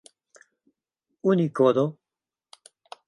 [1.29, 1.85] unikodo